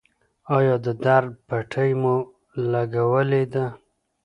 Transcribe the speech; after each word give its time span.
ایا 0.55 0.75
د 0.85 0.87
درد 1.05 1.31
پټۍ 1.47 1.91
مو 2.01 2.15
لګولې 2.71 3.43
ده؟ 3.53 3.65